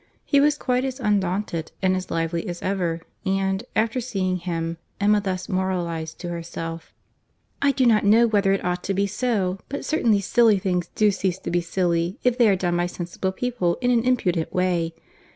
He 0.25 0.39
was 0.39 0.57
quite 0.57 0.83
as 0.83 0.99
undaunted 0.99 1.71
and 1.79 1.95
as 1.95 2.09
lively 2.09 2.47
as 2.47 2.63
ever; 2.63 3.01
and, 3.23 3.63
after 3.75 4.01
seeing 4.01 4.37
him, 4.37 4.77
Emma 4.99 5.21
thus 5.21 5.47
moralised 5.47 6.17
to 6.21 6.29
herself:— 6.29 6.91
"I 7.61 7.71
do 7.71 7.85
not 7.85 8.03
know 8.03 8.25
whether 8.25 8.51
it 8.51 8.65
ought 8.65 8.83
to 8.85 8.95
be 8.95 9.05
so, 9.05 9.59
but 9.69 9.85
certainly 9.85 10.19
silly 10.21 10.57
things 10.57 10.87
do 10.95 11.11
cease 11.11 11.37
to 11.37 11.51
be 11.51 11.61
silly 11.61 12.17
if 12.23 12.35
they 12.35 12.49
are 12.49 12.55
done 12.55 12.77
by 12.77 12.87
sensible 12.87 13.31
people 13.31 13.77
in 13.79 13.91
an 13.91 14.03
impudent 14.03 14.51
way. 14.51 14.95